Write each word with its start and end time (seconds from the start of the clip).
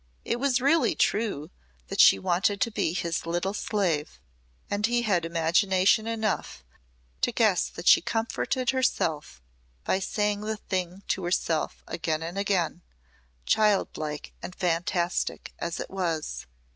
It 0.25 0.39
was 0.39 0.59
really 0.59 0.95
true 0.95 1.51
that 1.89 1.99
she 2.01 2.17
wanted 2.17 2.59
to 2.61 2.71
be 2.71 2.93
his 2.93 3.27
little 3.27 3.53
slave 3.53 4.19
and 4.67 4.87
he 4.87 5.03
had 5.03 5.25
imagination 5.25 6.07
enough 6.07 6.63
to 7.21 7.31
guess 7.31 7.69
that 7.69 7.87
she 7.87 8.01
comforted 8.01 8.71
herself 8.71 9.43
by 9.83 9.99
saying 9.99 10.41
the 10.41 10.57
thing 10.57 11.03
to 11.09 11.23
herself 11.25 11.83
again 11.87 12.23
and 12.23 12.39
again; 12.39 12.81
childlike 13.45 14.33
and 14.41 14.55
fantastic 14.55 15.53
as 15.59 15.79
it 15.79 15.91
was. 15.91 16.47